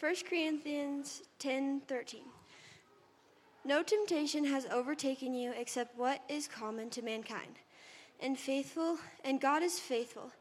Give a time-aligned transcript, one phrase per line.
[0.00, 2.24] 1 Corinthians 10:13.
[3.66, 7.58] No temptation has overtaken you except what is common to mankind.
[8.18, 10.32] And faithful, and God is faithful.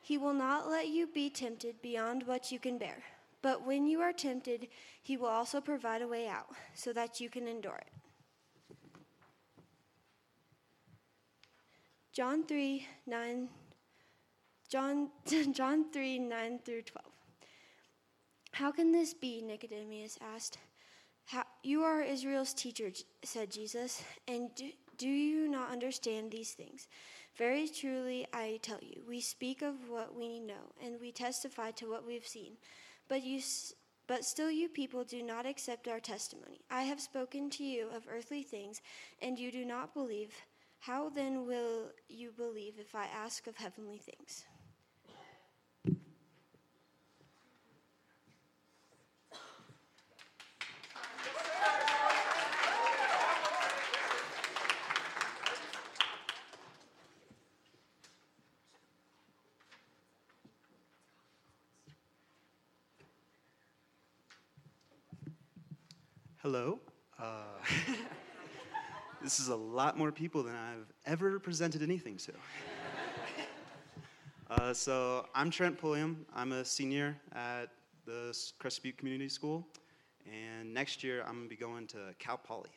[0.00, 3.02] He will not let you be tempted beyond what you can bear.
[3.42, 4.68] But when you are tempted,
[5.02, 7.92] he will also provide a way out so that you can endure it.
[12.12, 13.48] John 3 9
[14.68, 15.10] John,
[15.52, 17.17] John 3 9 through 12.
[18.52, 19.40] How can this be?
[19.42, 20.58] Nicodemus asked.
[21.62, 22.90] You are Israel's teacher,
[23.22, 26.88] said Jesus, and do, do you not understand these things?
[27.36, 31.90] Very truly, I tell you, we speak of what we know, and we testify to
[31.90, 32.56] what we've seen.
[33.08, 33.40] But you,
[34.06, 36.62] but still, you people do not accept our testimony.
[36.70, 38.80] I have spoken to you of earthly things,
[39.20, 40.34] and you do not believe.
[40.80, 44.44] How then will you believe if I ask of heavenly things?
[66.42, 66.78] Hello.
[67.18, 67.42] Uh,
[69.20, 72.32] this is a lot more people than I've ever presented anything to.
[74.48, 76.24] Uh, so I'm Trent Pulliam.
[76.32, 77.70] I'm a senior at
[78.06, 79.66] the Crested Butte Community School,
[80.32, 82.70] and next year I'm gonna be going to Cal Poly.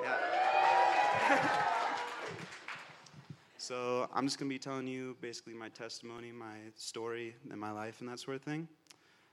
[0.00, 0.16] Yeah.
[3.58, 8.00] so I'm just gonna be telling you basically my testimony, my story, and my life,
[8.02, 8.68] and that sort of thing.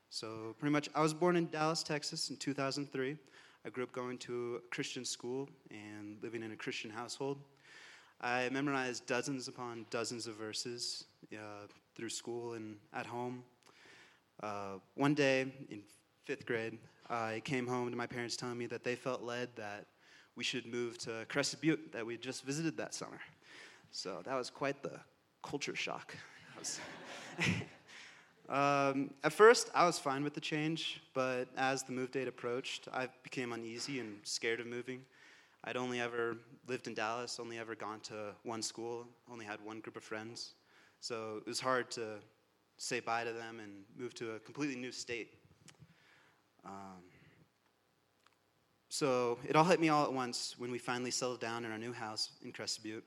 [0.10, 3.18] So pretty much, I was born in Dallas, Texas, in 2003.
[3.66, 7.40] I grew up going to a Christian school and living in a Christian household.
[8.22, 13.44] I memorized dozens upon dozens of verses uh, through school and at home.
[14.42, 15.82] Uh, one day in
[16.26, 16.78] fifth grade,
[17.10, 19.86] I came home to my parents telling me that they felt led that
[20.36, 23.20] we should move to Crested Butte that we had just visited that summer.
[23.92, 25.00] So that was quite the
[25.44, 26.16] culture shock.
[28.48, 32.88] Um, at first, I was fine with the change, but as the move date approached,
[32.94, 35.02] I became uneasy and scared of moving.
[35.64, 39.80] I'd only ever lived in Dallas, only ever gone to one school, only had one
[39.80, 40.54] group of friends.
[41.00, 42.20] So it was hard to
[42.78, 45.34] say bye to them and move to a completely new state.
[46.64, 47.02] Um,
[48.90, 51.78] so it all hit me all at once when we finally settled down in our
[51.78, 53.04] new house in Crested Butte.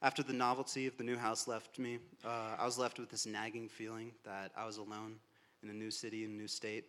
[0.00, 3.26] After the novelty of the new house left me, uh, I was left with this
[3.26, 5.16] nagging feeling that I was alone
[5.64, 6.84] in a new city, in a new state.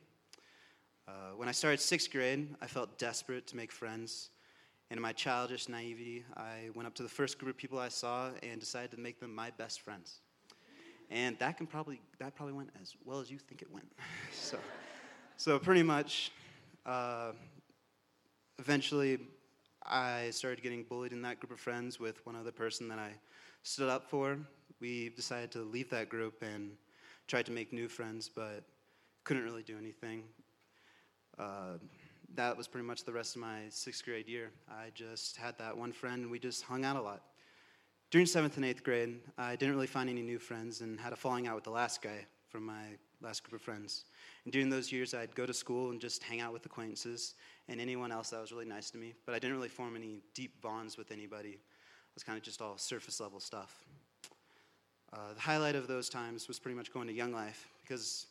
[1.07, 4.29] Uh, when I started sixth grade, I felt desperate to make friends.
[4.91, 7.87] And in my childish naivety, I went up to the first group of people I
[7.87, 10.19] saw and decided to make them my best friends.
[11.09, 13.91] And that can probably that probably went as well as you think it went.
[14.31, 14.59] so,
[15.35, 16.31] so pretty much,
[16.85, 17.31] uh,
[18.59, 19.17] eventually,
[19.89, 23.11] I started getting bullied in that group of friends with one other person that I
[23.63, 24.37] stood up for.
[24.79, 26.73] We decided to leave that group and
[27.27, 28.63] tried to make new friends, but
[29.23, 30.23] couldn't really do anything.
[31.39, 31.77] Uh,
[32.35, 34.51] that was pretty much the rest of my sixth grade year.
[34.69, 37.23] I just had that one friend, and we just hung out a lot.
[38.11, 41.15] During seventh and eighth grade, I didn't really find any new friends and had a
[41.15, 42.83] falling out with the last guy from my
[43.21, 44.05] last group of friends.
[44.43, 47.33] And during those years, I'd go to school and just hang out with acquaintances
[47.69, 49.13] and anyone else that was really nice to me.
[49.25, 51.49] But I didn't really form any deep bonds with anybody.
[51.49, 53.85] It was kind of just all surface level stuff.
[55.13, 58.25] Uh, the highlight of those times was pretty much going to Young Life because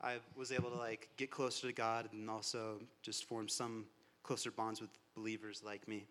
[0.00, 3.86] I was able to like get closer to God and also just form some
[4.22, 6.04] closer bonds with believers like me.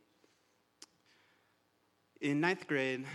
[2.21, 3.05] In ninth grade,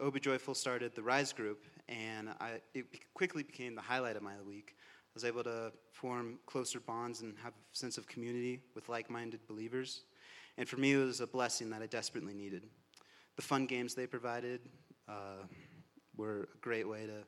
[0.00, 4.34] Obi Joyful started the Rise group, and I, it quickly became the highlight of my
[4.44, 4.76] week
[5.16, 9.40] was able to form closer bonds and have a sense of community with like minded
[9.48, 10.02] believers.
[10.58, 12.66] And for me, it was a blessing that I desperately needed.
[13.36, 14.60] The fun games they provided
[15.08, 15.46] uh,
[16.18, 17.24] were a great way to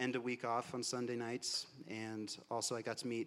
[0.00, 1.66] end a week off on Sunday nights.
[1.88, 3.26] And also, I got to meet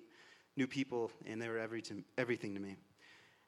[0.56, 2.78] new people, and they were every to, everything to me.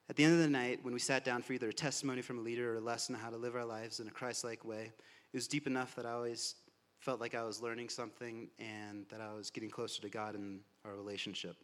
[0.10, 2.40] At the end of the night, when we sat down for either a testimony from
[2.40, 4.66] a leader or a lesson on how to live our lives in a Christ like
[4.66, 4.92] way,
[5.32, 6.56] it was deep enough that I always
[7.00, 10.60] felt like I was learning something and that I was getting closer to God in
[10.86, 11.56] our relationship.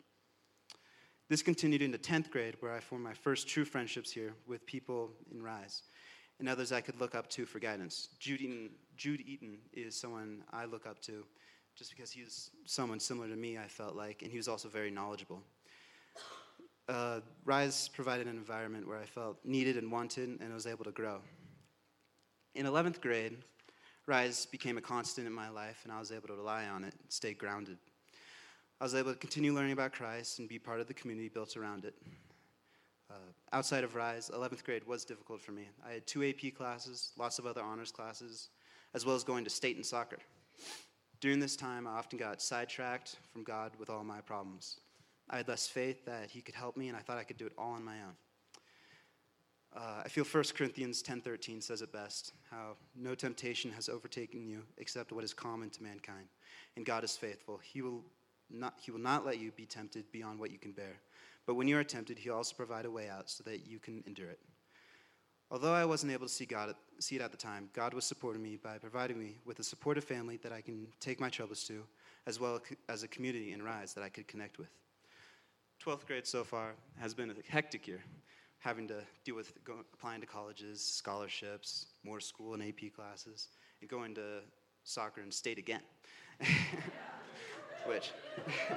[1.29, 5.11] This continued into 10th grade, where I formed my first true friendships here with people
[5.31, 5.83] in Rise
[6.39, 8.09] and others I could look up to for guidance.
[8.19, 11.23] Jude Eaton, Jude Eaton is someone I look up to
[11.75, 14.69] just because he was someone similar to me, I felt like, and he was also
[14.69, 15.41] very knowledgeable.
[16.87, 20.85] Uh, Rise provided an environment where I felt needed and wanted and I was able
[20.85, 21.19] to grow.
[22.53, 23.37] In 11th grade,
[24.07, 26.93] Rise became a constant in my life, and I was able to rely on it
[27.01, 27.77] and stay grounded.
[28.79, 31.57] I was able to continue learning about Christ and be part of the community built
[31.57, 31.95] around it.
[33.09, 33.15] Uh,
[33.53, 35.67] outside of Rise, 11th grade was difficult for me.
[35.87, 38.49] I had two AP classes, lots of other honors classes,
[38.93, 40.17] as well as going to state and soccer.
[41.19, 44.79] During this time, I often got sidetracked from God with all my problems.
[45.29, 47.47] I had less faith that He could help me, and I thought I could do
[47.47, 48.15] it all on my own.
[49.75, 54.63] Uh, I feel 1 Corinthians 10:13 says it best, how no temptation has overtaken you
[54.77, 56.27] except what is common to mankind,
[56.77, 57.57] and God is faithful.
[57.57, 58.01] He will
[58.49, 61.01] not, he will not let you be tempted beyond what you can bear.
[61.45, 64.01] But when you are tempted, He'll also provide a way out so that you can
[64.07, 64.39] endure it.
[65.51, 68.41] Although I wasn't able to see, God see it at the time, God was supporting
[68.41, 71.83] me by providing me with a supportive family that I can take my troubles to,
[72.25, 74.69] as well as a community in Rise that I could connect with.
[75.83, 78.01] 12th grade so far has been a hectic year,
[78.65, 83.89] having to deal with go, applying to colleges, scholarships, more school and AP classes, and
[83.89, 84.39] going to
[84.83, 85.81] soccer and state again.
[87.85, 88.09] Which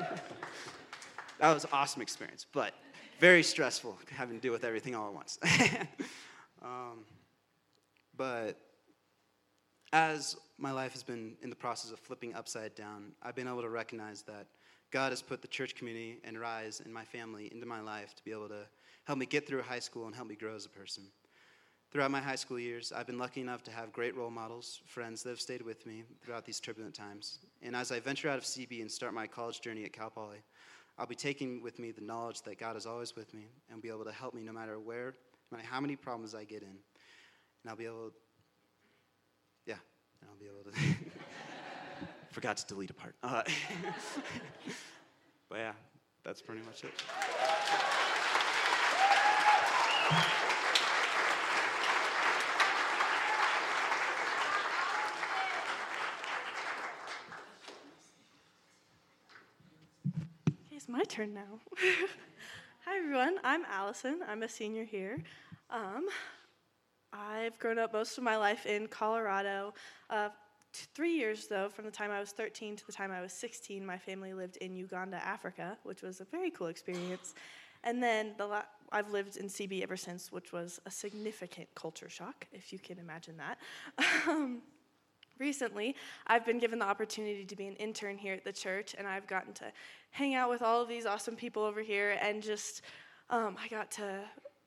[1.41, 2.75] that was an awesome experience, but
[3.19, 5.39] very stressful having to deal with everything all at once.
[6.63, 7.05] um,
[8.15, 8.61] but
[9.95, 13.63] as my life has been in the process of flipping upside down, I've been able
[13.63, 14.49] to recognize that
[14.91, 18.23] God has put the church community and Rise and my family into my life to
[18.23, 18.67] be able to
[19.09, 21.03] help me get through high school and help me grow as a person.
[21.91, 25.23] Throughout my high school years, I've been lucky enough to have great role models, friends
[25.23, 27.39] that have stayed with me throughout these turbulent times.
[27.63, 30.43] And as I venture out of CB and start my college journey at Cal Poly,
[30.99, 33.89] I'll be taking with me the knowledge that God is always with me and be
[33.89, 35.15] able to help me no matter where,
[35.51, 36.69] no matter how many problems I get in.
[36.69, 38.13] And I'll be able, to,
[39.65, 39.77] yeah,
[40.21, 40.79] and I'll be able to.
[42.31, 43.15] Forgot to delete a part.
[43.23, 43.43] Uh,
[45.49, 45.73] but yeah,
[46.25, 46.93] that's pretty much it.
[60.71, 61.43] It's my turn now.
[62.87, 63.37] Hi, everyone.
[63.45, 64.21] I'm Allison.
[64.27, 65.23] I'm a senior here.
[65.69, 66.07] Um,
[67.13, 69.75] I've grown up most of my life in Colorado.
[70.09, 70.31] Uh,
[70.73, 73.35] t- three years, though, from the time I was 13 to the time I was
[73.35, 77.35] 16, my family lived in Uganda, Africa, which was a very cool experience.
[77.85, 82.09] And then the la- I've lived in CB ever since, which was a significant culture
[82.09, 83.59] shock, if you can imagine that.
[84.29, 84.63] Um,
[85.39, 85.95] recently,
[86.27, 89.27] I've been given the opportunity to be an intern here at the church, and I've
[89.27, 89.73] gotten to
[90.11, 92.83] hang out with all of these awesome people over here, and just
[93.31, 94.21] um, I got to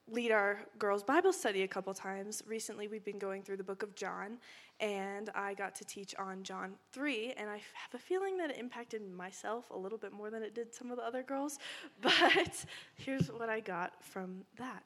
[0.07, 2.43] lead our girls' Bible study a couple times.
[2.47, 4.37] Recently, we've been going through the book of John,
[4.81, 8.57] and I got to teach on John 3, and I have a feeling that it
[8.57, 11.59] impacted myself a little bit more than it did some of the other girls.
[12.01, 14.83] But here's what I got from that.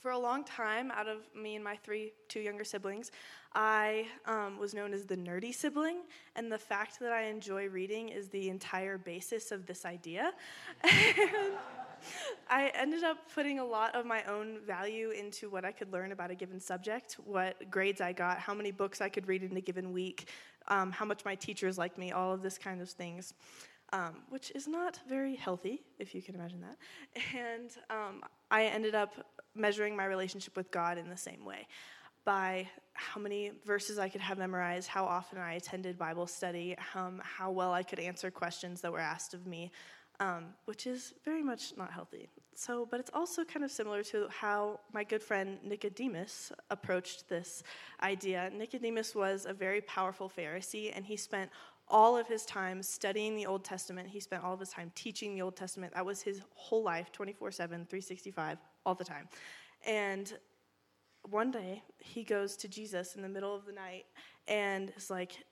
[0.00, 3.10] For a long time, out of me and my three, two younger siblings,
[3.54, 5.98] I um, was known as the nerdy sibling,
[6.36, 10.32] and the fact that I enjoy reading is the entire basis of this idea.
[12.50, 16.12] I ended up putting a lot of my own value into what I could learn
[16.12, 19.56] about a given subject, what grades I got, how many books I could read in
[19.56, 20.28] a given week,
[20.68, 23.34] um, how much my teachers liked me, all of this kind of things.
[23.90, 26.76] Um, which is not very healthy, if you can imagine that.
[27.34, 29.14] And um, I ended up
[29.54, 31.66] measuring my relationship with God in the same way
[32.28, 37.22] by how many verses I could have memorized, how often I attended Bible study, um,
[37.24, 39.70] how well I could answer questions that were asked of me,
[40.20, 42.28] um, which is very much not healthy.
[42.54, 47.62] So, but it's also kind of similar to how my good friend Nicodemus approached this
[48.02, 48.50] idea.
[48.52, 51.50] Nicodemus was a very powerful Pharisee, and he spent
[51.86, 54.08] all of his time studying the Old Testament.
[54.08, 55.94] He spent all of his time teaching the Old Testament.
[55.94, 59.28] That was his whole life 24 7, 365, all the time.
[59.86, 60.36] And
[61.30, 64.06] one day, he goes to Jesus in the middle of the night
[64.48, 65.44] and is like,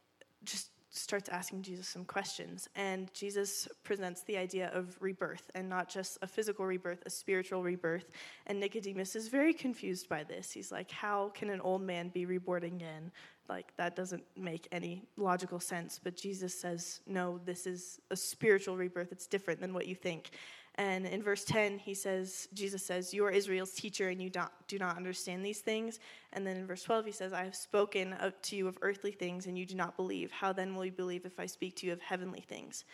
[0.45, 2.69] just starts asking Jesus some questions.
[2.75, 7.63] And Jesus presents the idea of rebirth, and not just a physical rebirth, a spiritual
[7.63, 8.11] rebirth.
[8.47, 10.53] And Nicodemus is very confused by this.
[10.53, 13.11] He's like, How can an old man be reborn again?
[13.49, 16.01] Like, that doesn't make any logical sense.
[16.03, 19.13] But Jesus says, No, this is a spiritual rebirth.
[19.13, 20.31] It's different than what you think.
[20.79, 24.31] And in verse 10, he says, Jesus says, You are Israel's teacher and you
[24.69, 26.01] do not understand these things.
[26.35, 29.47] And then in verse 12, he says, I have spoken to you of earthly things
[29.47, 30.31] and you do not believe.
[30.31, 32.85] How then will you believe if I speak to you of heavenly things?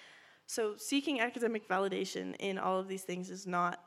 [0.46, 3.80] So, seeking academic validation in all of these things is not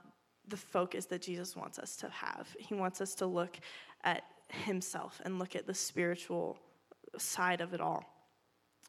[0.47, 2.47] the focus that Jesus wants us to have.
[2.59, 3.57] He wants us to look
[4.03, 6.57] at himself and look at the spiritual
[7.17, 8.03] side of it all.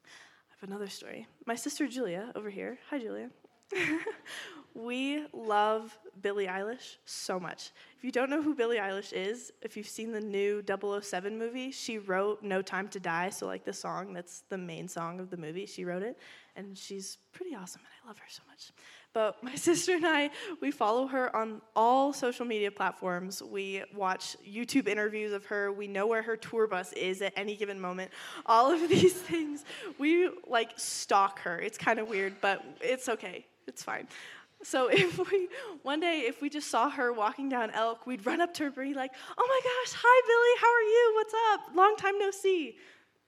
[0.04, 1.26] I have another story.
[1.46, 3.30] My sister Julia over here, hi Julia,
[4.76, 7.71] we love Billie Eilish so much.
[7.97, 11.71] If you don't know who Billie Eilish is, if you've seen the new 007 movie,
[11.71, 15.30] she wrote No Time to Die, so like the song that's the main song of
[15.30, 16.18] the movie, she wrote it,
[16.56, 18.71] and she's pretty awesome, and I love her so much.
[19.14, 20.30] But my sister and I,
[20.61, 23.42] we follow her on all social media platforms.
[23.42, 25.73] We watch YouTube interviews of her.
[25.73, 28.11] We know where her tour bus is at any given moment.
[28.45, 29.64] All of these things,
[29.99, 31.59] we like stalk her.
[31.59, 33.47] It's kind of weird, but it's okay.
[33.66, 34.06] It's fine.
[34.62, 35.48] So if we
[35.82, 38.66] one day if we just saw her walking down Elk, we'd run up to her
[38.68, 41.12] and be like, "Oh my gosh, hi Billie, how are you?
[41.14, 41.76] What's up?
[41.76, 42.76] Long time no see."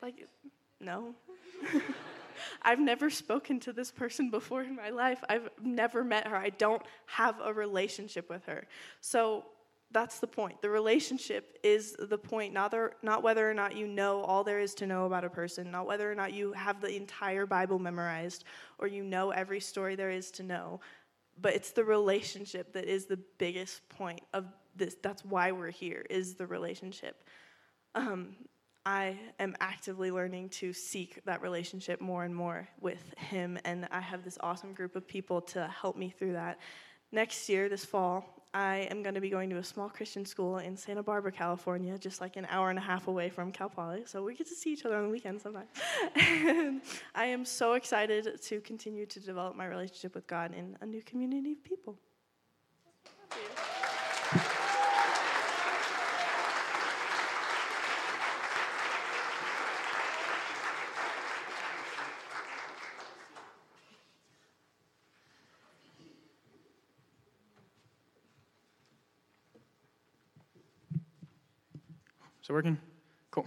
[0.02, 0.28] Like,
[0.80, 1.14] no.
[2.62, 5.22] I've never spoken to this person before in my life.
[5.28, 6.36] I've never met her.
[6.36, 8.66] I don't have a relationship with her.
[9.00, 9.44] So
[9.90, 10.60] that's the point.
[10.60, 14.60] The relationship is the point, not, the, not whether or not you know all there
[14.60, 17.78] is to know about a person, not whether or not you have the entire Bible
[17.78, 18.44] memorized
[18.78, 20.80] or you know every story there is to know,
[21.40, 24.96] but it's the relationship that is the biggest point of this.
[25.02, 27.24] That's why we're here, is the relationship.
[27.94, 28.36] Um,
[28.86, 34.00] I am actively learning to seek that relationship more and more with him, and I
[34.00, 36.58] have this awesome group of people to help me through that.
[37.12, 40.58] Next year, this fall, I am going to be going to a small Christian school
[40.58, 44.04] in Santa Barbara, California, just like an hour and a half away from Cal Poly.
[44.06, 45.68] So we get to see each other on the weekends sometimes.
[46.16, 46.80] and
[47.14, 51.02] I am so excited to continue to develop my relationship with God in a new
[51.02, 51.98] community of people.
[72.48, 72.78] Is it working?
[73.30, 73.46] Cool.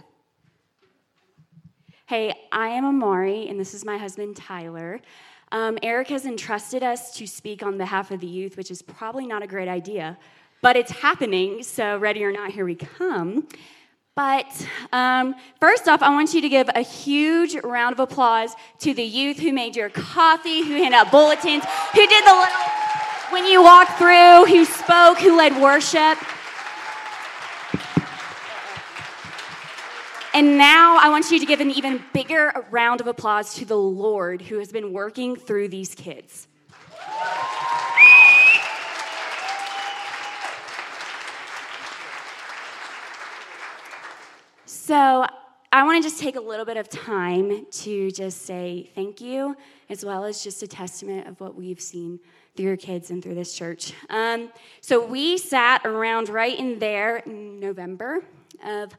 [2.06, 5.00] Hey, I am Amari, and this is my husband, Tyler.
[5.50, 9.26] Um, Eric has entrusted us to speak on behalf of the youth, which is probably
[9.26, 10.16] not a great idea,
[10.60, 13.48] but it's happening, so ready or not, here we come.
[14.14, 18.94] But um, first off, I want you to give a huge round of applause to
[18.94, 23.46] the youth who made your coffee, who handed out bulletins, who did the little when
[23.48, 26.18] you walked through, who spoke, who led worship.
[30.34, 33.76] And now I want you to give an even bigger round of applause to the
[33.76, 36.48] Lord who has been working through these kids.
[44.64, 45.26] So,
[45.70, 49.54] I want to just take a little bit of time to just say thank you,
[49.90, 52.18] as well as just a testament of what we've seen
[52.56, 53.92] through your kids and through this church.
[54.08, 58.24] Um, so, we sat around right in there in November
[58.64, 58.96] of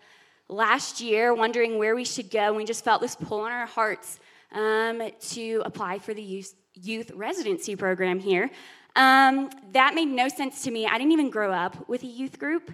[0.49, 3.65] last year wondering where we should go, and we just felt this pull in our
[3.65, 4.19] hearts
[4.51, 8.49] um, to apply for the youth, youth residency program here.
[8.95, 10.85] Um, that made no sense to me.
[10.85, 12.71] I didn't even grow up with a youth group.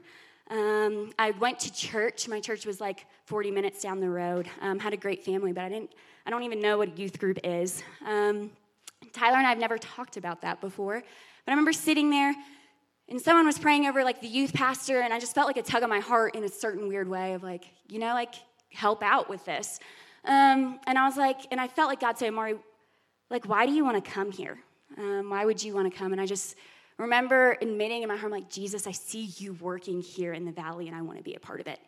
[0.49, 2.27] Um, I went to church.
[2.27, 4.49] My church was like 40 minutes down the road.
[4.61, 5.91] Um, had a great family, but I didn't.
[6.25, 7.83] I don't even know what a youth group is.
[8.05, 8.51] Um,
[9.13, 10.95] Tyler and I have never talked about that before.
[10.95, 12.35] But I remember sitting there
[13.09, 15.61] and someone was praying over like the youth pastor and i just felt like a
[15.61, 18.35] tug on my heart in a certain weird way of like you know like
[18.71, 19.79] help out with this.
[20.25, 22.55] Um, and i was like and i felt like god said mari
[23.29, 24.57] like why do you want to come here?
[24.97, 26.11] Um, why would you want to come?
[26.11, 26.55] And i just
[26.97, 30.87] remember admitting in my heart like jesus i see you working here in the valley
[30.87, 31.79] and i want to be a part of it.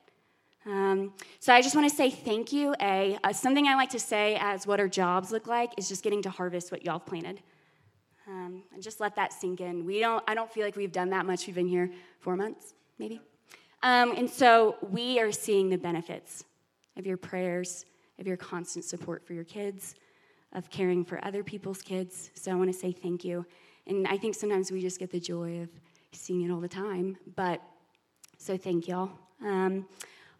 [0.65, 3.17] Um, so i just want to say thank you a.
[3.23, 6.21] Uh, something i like to say as what our jobs look like is just getting
[6.23, 7.41] to harvest what y'all planted
[8.31, 9.85] um, and just let that sink in.
[9.85, 11.45] We don't, I don't feel like we've done that much.
[11.47, 13.19] We've been here four months, maybe.
[13.83, 16.45] Um, and so we are seeing the benefits
[16.97, 17.85] of your prayers,
[18.19, 19.95] of your constant support for your kids,
[20.53, 22.31] of caring for other people's kids.
[22.35, 23.45] So I want to say thank you.
[23.87, 25.69] And I think sometimes we just get the joy of
[26.13, 27.17] seeing it all the time.
[27.35, 27.61] But
[28.37, 29.11] so thank y'all.
[29.43, 29.85] Um,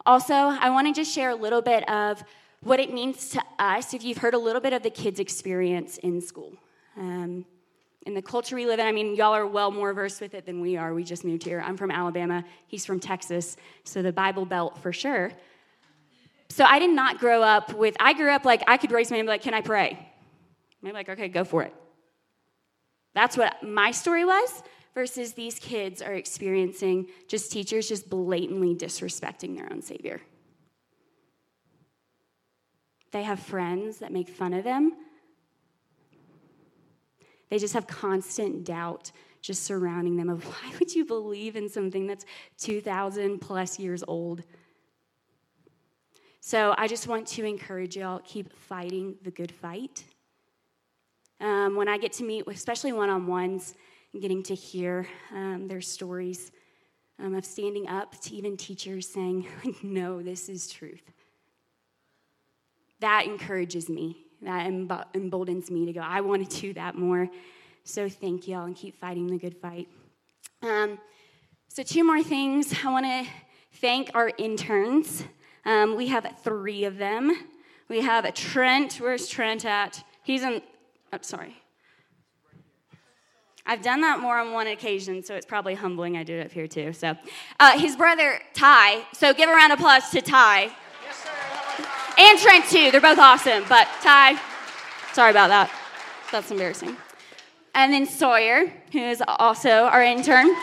[0.05, 2.24] also, I want to just share a little bit of
[2.62, 5.98] what it means to us if you've heard a little bit of the kids' experience
[5.98, 6.53] in school.
[6.98, 7.45] Um,
[8.03, 10.46] in the culture we live in, I mean, y'all are well more versed with it
[10.46, 10.93] than we are.
[10.93, 11.62] We just moved here.
[11.65, 15.31] I'm from Alabama, he's from Texas, so the Bible Belt for sure.
[16.50, 19.17] So I did not grow up with, I grew up like I could raise my
[19.17, 20.08] hand and be like, Can I pray?
[20.81, 21.74] Maybe like, okay, go for it.
[23.13, 29.55] That's what my story was, versus these kids are experiencing just teachers just blatantly disrespecting
[29.55, 30.22] their own Savior.
[33.12, 34.93] They have friends that make fun of them
[37.51, 42.08] they just have constant doubt just surrounding them of why would you believe in something
[42.08, 42.25] that's
[42.58, 44.41] 2,000 plus years old?
[46.39, 50.03] So I just want to encourage y'all keep fighting the good fight
[51.39, 53.75] Um, when I get to meet, especially one on ones,
[54.13, 56.51] and getting to hear um, their stories
[57.20, 59.48] um, of standing up to even teachers saying,
[59.84, 61.12] No, this is truth.
[63.01, 64.30] That encourages me.
[64.41, 64.65] That
[65.13, 67.29] emboldens me to go, I want to do that more.
[67.83, 69.88] So thank y'all and keep fighting the good fight.
[70.63, 71.00] Um,
[71.74, 72.74] so, two more things.
[72.83, 73.25] I want to
[73.79, 75.24] thank our interns.
[75.63, 77.33] Um, we have three of them.
[77.88, 78.95] We have Trent.
[78.95, 80.03] Where's Trent at?
[80.21, 80.62] He's in, I'm
[81.13, 81.55] oh, sorry.
[83.65, 86.51] I've done that more on one occasion, so it's probably humbling I do it up
[86.51, 86.91] here too.
[86.91, 87.15] So,
[87.60, 89.05] uh, his brother Ty.
[89.13, 90.71] So, give a round of applause to Ty.
[92.24, 92.92] And Trent too.
[92.92, 93.63] They're both awesome.
[93.68, 94.40] But Ty,
[95.12, 95.72] sorry about that.
[96.32, 96.96] That's embarrassing.
[97.74, 100.56] And then Sawyer, who is also our intern.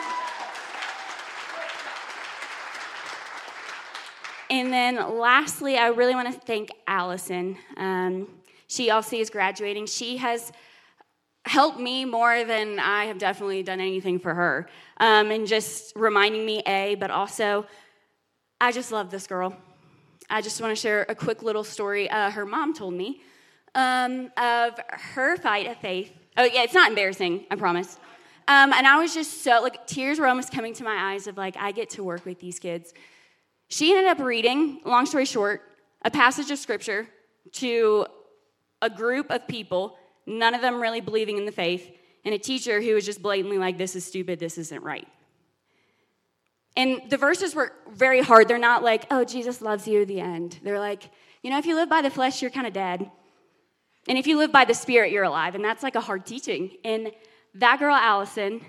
[4.49, 7.59] And then lastly, I really want to thank Allison.
[7.77, 8.29] Um,
[8.69, 9.87] she also is graduating.
[9.87, 10.53] She has
[11.45, 14.69] helped me more than I have definitely done anything for her.
[14.99, 17.67] Um, and just reminding me, A, but also,
[18.61, 19.57] I just love this girl.
[20.30, 23.23] I just want to share a quick little story uh, her mom told me
[23.75, 26.12] um, of her fight of faith.
[26.37, 27.99] Oh, yeah, it's not embarrassing, I promise.
[28.47, 31.37] Um, and I was just so, like, tears were almost coming to my eyes of,
[31.37, 32.92] like, I get to work with these kids.
[33.68, 35.62] She ended up reading, long story short,
[36.02, 37.08] a passage of scripture
[37.52, 38.06] to
[38.80, 41.90] a group of people, none of them really believing in the faith,
[42.25, 45.08] and a teacher who was just blatantly like, This is stupid, this isn't right.
[46.78, 48.47] And the verses were very hard.
[48.47, 50.61] They're not like, Oh, Jesus loves you, the end.
[50.62, 51.11] They're like,
[51.42, 53.11] You know, if you live by the flesh, you're kind of dead.
[54.08, 55.56] And if you live by the spirit, you're alive.
[55.56, 56.70] And that's like a hard teaching.
[56.85, 57.11] And
[57.56, 58.61] that girl, Allison,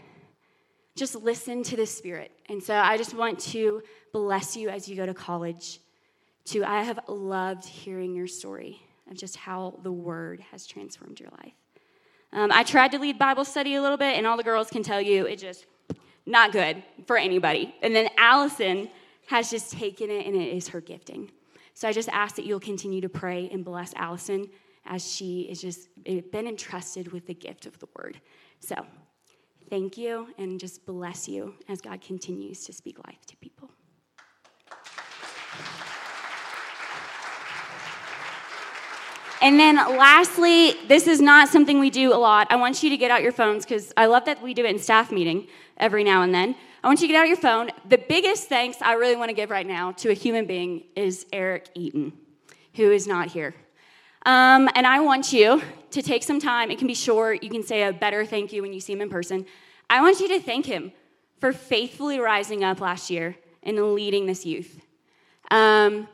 [0.96, 2.32] just listened to the spirit.
[2.50, 5.80] And so I just want to bless you as you go to college.
[6.46, 11.30] To I have loved hearing your story of just how the word has transformed your
[11.44, 11.54] life.
[12.34, 14.82] Um, I tried to lead Bible study a little bit, and all the girls can
[14.82, 15.68] tell you it just
[16.26, 17.74] not good for anybody.
[17.82, 18.90] And then Allison
[19.28, 21.32] has just taken it, and it is her gifting.
[21.74, 24.50] So I just ask that you'll continue to pray and bless Allison
[24.86, 28.20] as she is just eh, been entrusted with the gift of the word.
[28.60, 28.76] So
[29.70, 33.70] thank you, and just bless you as God continues to speak life to people.
[39.42, 42.48] And then lastly, this is not something we do a lot.
[42.50, 44.70] I want you to get out your phones because I love that we do it
[44.70, 45.48] in staff meeting
[45.78, 46.56] every now and then.
[46.84, 47.70] I want you to get out your phone.
[47.88, 51.26] The biggest thanks I really want to give right now to a human being is
[51.32, 52.14] Eric Eaton,
[52.76, 53.56] who is not here.
[54.26, 56.70] Um, and I want you to take some time.
[56.70, 57.42] It can be short.
[57.42, 59.46] You can say a better thank you when you see him in person.
[59.90, 60.92] I want you to thank him
[61.40, 64.82] for faithfully rising up last year and leading this youth.
[65.52, 66.08] Um,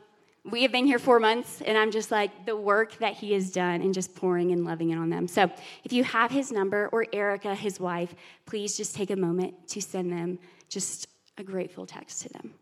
[0.50, 3.50] we have been here four months, and I'm just like, the work that he has
[3.50, 5.26] done and just pouring and loving it on them.
[5.26, 5.50] So
[5.82, 9.82] if you have his number or Erica, his wife, please just take a moment to
[9.82, 12.54] send them just a grateful text to them.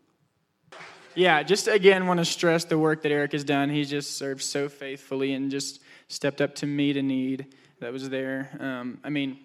[1.13, 3.69] Yeah, just again want to stress the work that Eric has done.
[3.69, 8.09] He just served so faithfully and just stepped up to meet a need that was
[8.09, 8.49] there.
[8.59, 9.39] Um, I mean,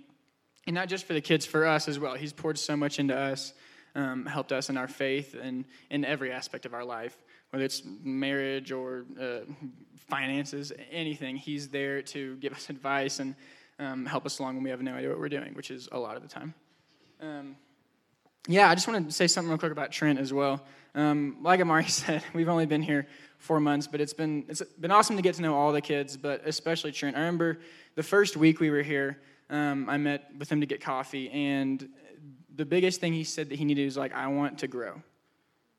[0.66, 2.14] and not just for the kids, for us as well.
[2.14, 3.53] He's poured so much into us,
[3.94, 7.16] um, helped us in our faith and in every aspect of our life
[7.50, 9.40] whether it's marriage or uh,
[10.08, 13.34] finances, anything, he's there to give us advice and
[13.78, 15.98] um, help us along when we have no idea what we're doing, which is a
[15.98, 16.54] lot of the time.
[17.20, 17.56] Um,
[18.48, 20.64] yeah, I just want to say something real quick about Trent as well.
[20.94, 23.06] Um, like Amari said, we've only been here
[23.38, 26.16] four months, but it's been it's been awesome to get to know all the kids,
[26.16, 27.16] but especially Trent.
[27.16, 27.60] I remember
[27.94, 29.18] the first week we were here,
[29.50, 31.88] um, I met with him to get coffee, and
[32.54, 35.02] the biggest thing he said that he needed was like, "I want to grow."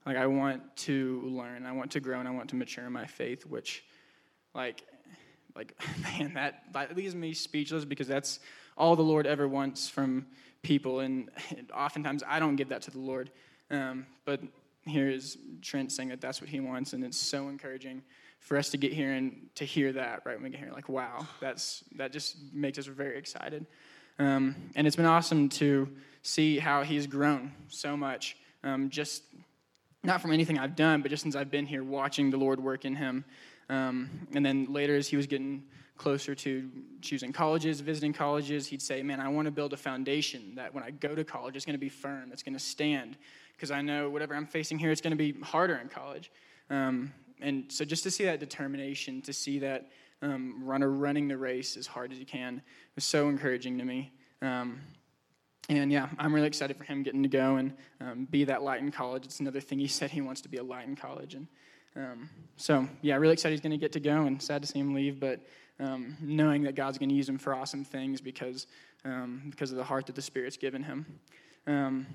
[0.06, 2.94] Like, I want to learn, I want to grow, and I want to mature in
[2.94, 3.84] my faith, which,
[4.54, 4.84] like,
[5.56, 8.40] like man, that, that leaves me speechless because that's
[8.78, 10.26] all the Lord ever wants from
[10.64, 11.02] people.
[11.02, 11.30] And,
[11.76, 13.32] oftentimes I don't give that to the Lord.
[13.70, 14.42] Um, but
[14.86, 18.02] here is Trent saying that that's what he wants, and it's so encouraging
[18.40, 20.72] for us to get here and to hear that right when we get here.
[20.74, 23.66] Like, wow, that's that just makes us very excited.
[24.20, 25.88] Um, and it's been awesome to
[26.24, 29.24] see how he's grown so much um, just
[30.04, 32.86] not from anything I've done, but just since I've been here watching the Lord work
[32.86, 33.24] in him.
[33.70, 35.64] Um, and then later, as he was getting
[35.98, 36.70] closer to
[37.02, 40.84] choosing colleges, visiting colleges, he'd say, Man, I want to build a foundation that when
[40.84, 43.18] I go to college, it's going to be firm, it's going to stand,
[43.56, 46.32] because I know whatever I'm facing here, it's going to be harder in college.
[46.72, 49.92] Um, and so just to see that determination, to see that
[50.24, 52.62] um, runner running the race as hard as he can,
[52.96, 54.12] was so encouraging to me.
[55.70, 58.82] And yeah, I'm really excited for him getting to go and um, be that light
[58.82, 59.26] in college.
[59.26, 61.36] It's another thing he said he wants to be a light in college.
[61.36, 61.48] And
[61.96, 64.80] um, so, yeah, really excited he's going to get to go and sad to see
[64.80, 65.20] him leave.
[65.20, 65.42] But
[65.80, 68.68] um, knowing that God's going to use him for awesome things because,
[69.06, 71.06] um, because of the heart that the Spirit's given him.
[71.68, 72.08] Um,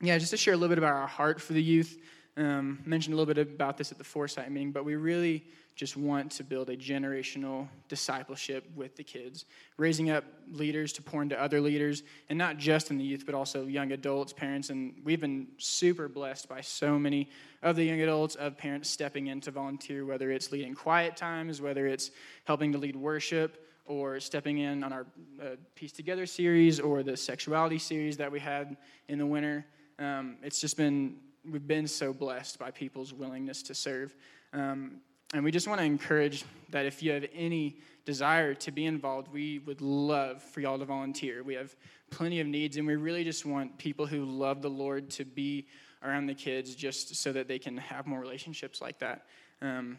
[0.00, 1.98] yeah, just to share a little bit about our heart for the youth.
[2.36, 5.96] Um, mentioned a little bit about this at the foresight meeting, but we really just
[5.96, 9.44] want to build a generational discipleship with the kids,
[9.76, 13.34] raising up leaders to pour into other leaders, and not just in the youth, but
[13.34, 14.70] also young adults, parents.
[14.70, 17.28] And we've been super blessed by so many
[17.62, 21.60] of the young adults, of parents stepping in to volunteer, whether it's leading quiet times,
[21.60, 22.10] whether it's
[22.44, 25.06] helping to lead worship, or stepping in on our
[25.42, 28.76] uh, Piece Together series, or the sexuality series that we had
[29.08, 29.66] in the winter.
[29.98, 31.16] Um, it's just been,
[31.50, 34.14] we've been so blessed by people's willingness to serve.
[34.52, 35.00] Um,
[35.34, 39.32] and we just want to encourage that if you have any desire to be involved,
[39.32, 41.42] we would love for y'all to volunteer.
[41.42, 41.74] We have
[42.10, 45.66] plenty of needs, and we really just want people who love the Lord to be
[46.02, 49.26] around the kids just so that they can have more relationships like that.
[49.62, 49.98] Um,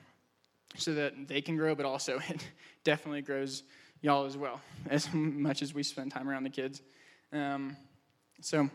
[0.75, 2.47] so that they can grow, but also it
[2.84, 3.63] definitely grows
[4.01, 6.82] y'all as well, as much as we spend time around the kids.
[7.32, 7.75] Um,
[8.41, 8.69] so,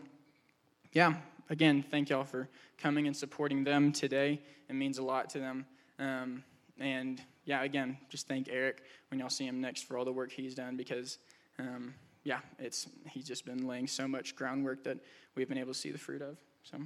[0.91, 1.13] yeah,
[1.49, 4.41] again, thank y'all for coming and supporting them today.
[4.69, 5.65] It means a lot to them.
[5.97, 6.43] Um,
[6.79, 10.31] and yeah, again, just thank Eric when y'all see him next for all the work
[10.31, 11.17] he's done because,
[11.57, 14.97] um, yeah, it's he's just been laying so much groundwork that
[15.35, 16.37] we've been able to see the fruit of.
[16.63, 16.77] So.